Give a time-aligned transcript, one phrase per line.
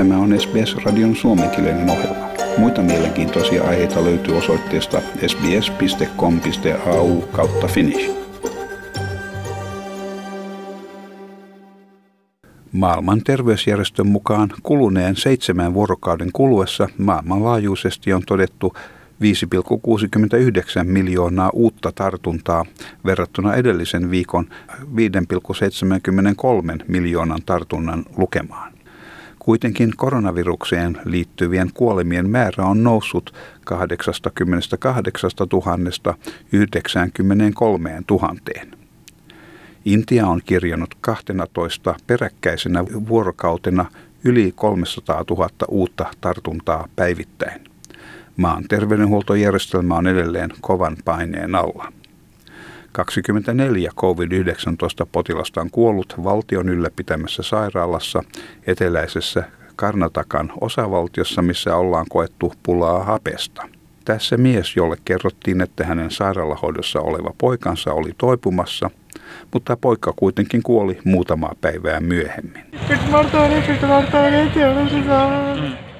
[0.00, 2.28] Tämä on SBS-radion suomenkielinen ohjelma.
[2.58, 8.10] Muita mielenkiintoisia aiheita löytyy osoitteesta sbs.com.au kautta finnish.
[12.72, 18.72] Maailman terveysjärjestön mukaan kuluneen seitsemän vuorokauden kuluessa maailmanlaajuisesti on todettu
[19.22, 22.64] 5,69 miljoonaa uutta tartuntaa
[23.04, 24.84] verrattuna edellisen viikon 5,73
[26.88, 28.79] miljoonan tartunnan lukemaan.
[29.40, 36.14] Kuitenkin koronavirukseen liittyvien kuolemien määrä on noussut 88 000
[36.52, 38.34] 93 000.
[39.84, 43.84] Intia on kirjannut 12 peräkkäisenä vuorokautena
[44.24, 47.60] yli 300 000 uutta tartuntaa päivittäin.
[48.36, 51.92] Maan terveydenhuoltojärjestelmä on edelleen kovan paineen alla.
[52.92, 58.22] 24 COVID-19-potilasta on kuollut valtion ylläpitämässä sairaalassa
[58.66, 59.44] eteläisessä
[59.76, 63.68] Karnatakan osavaltiossa, missä ollaan koettu pulaa hapesta.
[64.04, 68.90] Tässä mies, jolle kerrottiin, että hänen sairaalahoidossa oleva poikansa oli toipumassa,
[69.52, 72.64] mutta poika kuitenkin kuoli muutamaa päivää myöhemmin.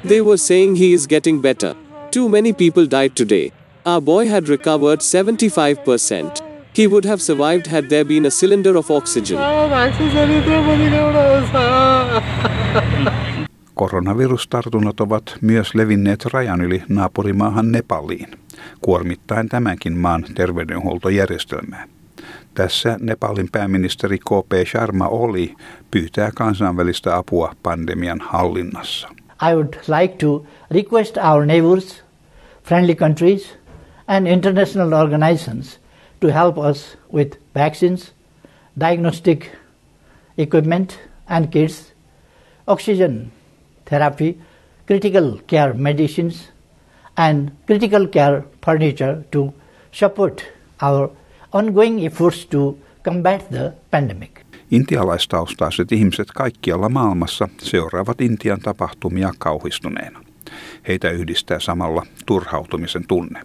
[0.07, 1.75] They were saying he is getting better.
[2.15, 3.51] Too many people died today.
[3.85, 5.01] Our boy had recovered
[6.41, 6.50] 75%.
[6.81, 9.39] He would have survived had there been a cylinder of oxygen.
[13.75, 18.29] Koronavirustartunnat ovat myös levinneet rajan yli naapurimaahan Nepaliin,
[18.81, 21.89] kuormittaen tämänkin maan terveydenhuoltojärjestelmää.
[22.55, 25.55] Tässä Nepalin pääministeri KP Sharma oli
[25.91, 29.09] pyytää kansainvälistä apua pandemian hallinnassa.
[29.51, 32.05] I would like to request our neighbors,
[32.63, 33.59] friendly countries,
[34.09, 35.80] and international organizations
[36.21, 38.13] to help us with vaccines,
[38.81, 39.47] diagnostic
[40.39, 41.93] equipment and kits,
[42.67, 43.33] oxygen
[43.91, 44.39] therapy,
[44.87, 46.53] critical care medicines,
[47.17, 49.53] and critical care furniture to
[49.93, 50.45] support
[50.83, 51.11] our
[51.53, 54.41] ongoing efforts to combat the pandemic.
[54.71, 60.25] Intialaistaustaiset ihmiset kaikkialla maailmassa seuraavat Intian tapahtumia kauhistuneena.
[60.89, 63.41] Heitä yhdistää samalla turhautumisen tunne.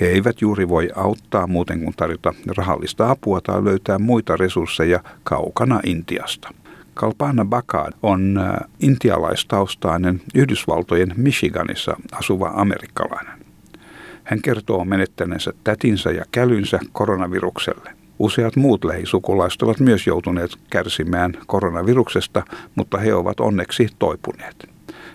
[0.00, 5.80] He eivät juuri voi auttaa muuten kuin tarjota rahallista apua tai löytää muita resursseja kaukana
[5.86, 6.54] Intiasta.
[6.94, 13.40] Kalpana Bakad on äh, intialaistaustainen Yhdysvaltojen Michiganissa asuva amerikkalainen.
[14.24, 17.90] Hän kertoo menettäneensä tätinsä ja kälynsä koronavirukselle.
[18.18, 22.42] Useat muut lähisukulaiset ovat myös joutuneet kärsimään koronaviruksesta,
[22.74, 24.68] mutta he ovat onneksi toipuneet.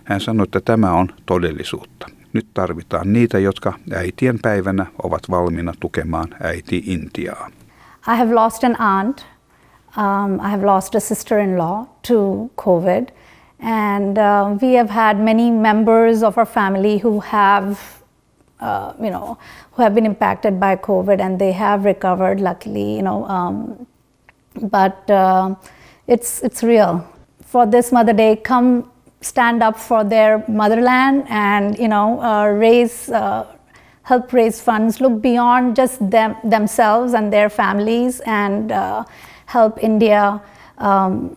[0.05, 2.07] Hän sanoi, että tämä on todellisuutta.
[2.33, 7.49] Nyt tarvitaan niitä, jotka äitien päivänä ovat valmiina tukemaan äiti Intiaa.
[8.13, 9.25] I have lost an aunt.
[9.97, 13.09] Um, I have lost a sister-in-law to COVID.
[13.59, 17.77] And uh, we have had many members of our family who have
[18.61, 19.37] uh, you know,
[19.72, 23.25] who have been impacted by COVID and they have recovered, luckily, you know.
[23.25, 23.87] Um,
[24.61, 25.55] but uh,
[26.07, 27.05] it's it's real.
[27.45, 28.91] For this Mother Day, come
[29.25, 33.09] stand up for their motherland and you know uh, raise.
[33.09, 33.52] Uh,
[34.06, 39.03] help raise funds look beyond just them themselves and their families and uh,
[39.47, 40.40] help india
[40.78, 41.35] um,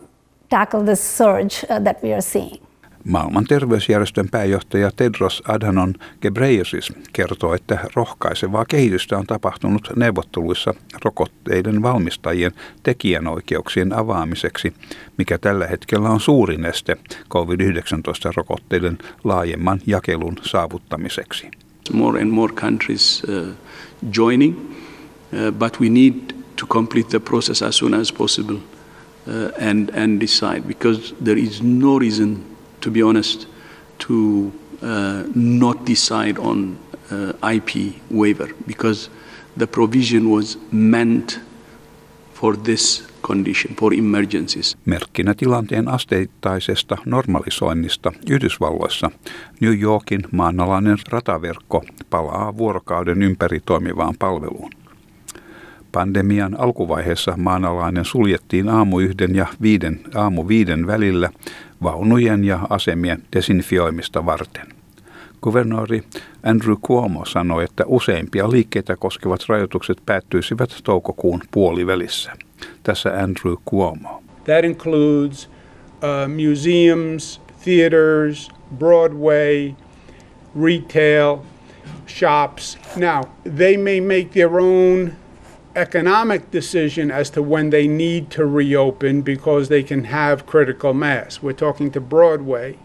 [0.51, 2.68] tackle this surge uh, that we are seeing
[3.03, 10.73] Maailman terveysjärjestön pääjohtaja Tedros Adhanom Ghebreyesus kertoo, että rohkaisevaa kehitystä on tapahtunut neuvotteluissa
[11.05, 12.51] rokotteiden valmistajien
[12.83, 14.73] tekijänoikeuksien avaamiseksi,
[15.17, 16.97] mikä tällä hetkellä on suurin este
[17.29, 21.51] COVID-19-rokotteiden laajemman jakelun saavuttamiseksi.
[21.93, 23.47] More and more countries uh,
[24.17, 26.13] joining, uh, but we need
[26.55, 31.63] to complete the process as soon as possible uh, and, and decide because there is
[31.63, 33.47] no reason to be honest,
[34.07, 36.77] to uh, not decide on
[37.11, 39.11] uh, IP waiver because
[39.57, 41.39] the provision was meant
[42.33, 44.77] for this condition, for emergencies.
[44.85, 49.11] Merkkinä tilanteen asteittaisesta normalisoinnista Yhdysvalloissa
[49.61, 54.71] New Yorkin maanalainen rataverkko palaa vuorokauden ympäri toimivaan palveluun.
[55.91, 61.29] Pandemian alkuvaiheessa maanalainen suljettiin aamu yhden ja viiden, aamu viiden välillä
[61.83, 64.67] vaunujen ja asemien desinfioimista varten.
[65.41, 66.03] Kuvernööri
[66.43, 72.31] Andrew Cuomo sanoi, että useimpia liikkeitä koskevat rajoitukset päättyisivät toukokuun puolivälissä.
[72.83, 74.23] Tässä Andrew Cuomo.
[74.43, 79.73] That includes uh, museums, theaters, Broadway,
[80.63, 81.37] retail,
[82.07, 82.79] shops.
[82.95, 83.23] Now,
[83.55, 85.11] they may make their own
[85.79, 91.41] economic decision as to when they need to reopen because they can have critical mass.
[91.43, 92.75] We're talking to Broadway,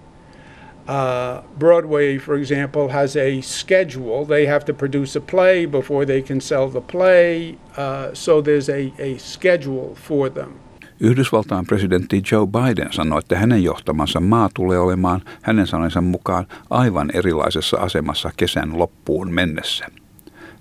[0.87, 4.27] Uh, Broadway, for example, has a schedule.
[4.27, 8.69] They have to produce a play before they can sell the play, uh, so there's
[8.69, 10.53] a, a schedule for them.
[11.01, 17.11] Yhdysvaltain presidentti Joe Biden sanoi, että hänen johtamansa maa tulee olemaan hänen sanansa mukaan aivan
[17.15, 19.87] erilaisessa asemassa kesän loppuun mennessä.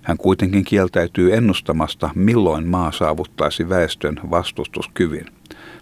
[0.03, 5.25] Hän kuitenkin kieltäytyy ennustamasta, milloin maa saavuttaisi väestön vastustuskyvyn.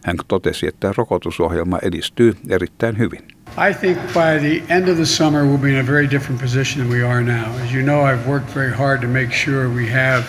[0.05, 3.21] Hän totesi, että rokotusohjelma edistyy erittäin hyvin.
[3.57, 6.87] I think by the end of the summer we'll be in a very different position
[6.87, 7.63] than we are now.
[7.63, 10.23] As you know, I've worked very hard to make sure we have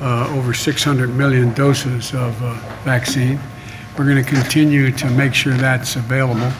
[0.00, 2.54] uh, over 600 million doses of uh,
[2.84, 3.38] vaccine.
[3.98, 6.52] We're going to continue to make sure that's available.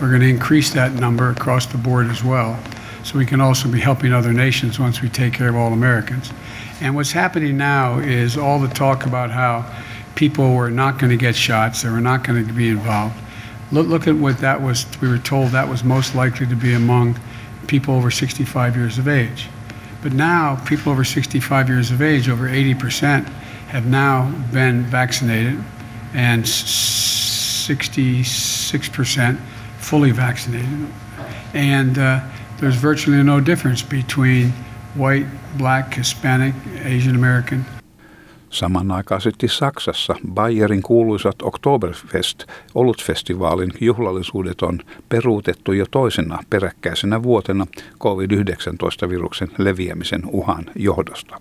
[0.00, 2.56] We're going to increase that number across the board as well.
[3.06, 6.32] So we can also be helping other nations once we take care of all Americans.
[6.80, 9.64] And what's happening now is all the talk about how
[10.16, 13.14] people were not going to get shots, they were not going to be involved.
[13.70, 14.86] Look, look at what that was.
[15.00, 17.20] We were told that was most likely to be among
[17.68, 19.48] people over 65 years of age.
[20.02, 23.24] But now, people over 65 years of age, over 80%,
[23.68, 25.62] have now been vaccinated,
[26.12, 29.38] and 66%
[29.78, 30.88] fully vaccinated.
[31.54, 32.20] And uh,
[32.60, 34.52] there's virtually no difference between
[34.98, 35.26] white,
[35.58, 36.54] black, Hispanic,
[36.84, 37.64] Asian American.
[38.50, 42.44] Samanaikaisesti Saksassa Bayerin kuuluisat Oktoberfest
[42.74, 47.66] olutfestivaalin juhlallisuudet on peruutettu jo toisena peräkkäisenä vuotena
[48.00, 51.38] COVID-19-viruksen leviämisen uhan johdosta.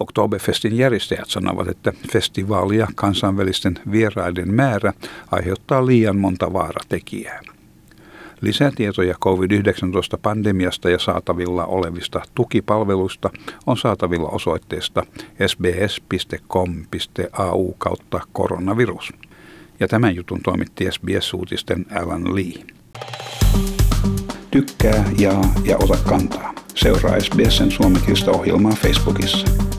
[0.00, 4.92] Oktoberfestin järjestäjät sanovat, että festivaali ja kansainvälisten vieraiden määrä
[5.30, 7.40] aiheuttaa liian monta vaaratekijää.
[8.42, 13.30] Lisätietoja COVID-19-pandemiasta ja saatavilla olevista tukipalveluista
[13.66, 15.02] on saatavilla osoitteesta
[15.46, 16.52] sbs.com.au
[17.78, 19.12] kautta koronavirus.
[19.80, 22.64] Ja tämän jutun toimitti SBS-uutisten Alan Lee.
[24.50, 26.54] Tykkää, jaa ja ota kantaa.
[26.74, 29.71] Seuraa SBSn suomenkielistä ohjelmaa Facebookissa.